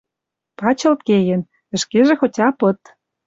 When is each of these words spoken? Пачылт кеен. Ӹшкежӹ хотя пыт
Пачылт 0.59 0.99
кеен. 1.07 1.41
Ӹшкежӹ 1.75 2.15
хотя 2.21 2.47
пыт 2.59 2.79